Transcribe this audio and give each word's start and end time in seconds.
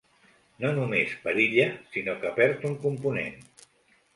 No 0.63 0.69
només 0.77 1.13
perilla 1.27 1.67
sinó 1.97 2.15
que 2.25 2.35
perd 2.41 2.67
un 2.71 2.77
component. 2.87 3.37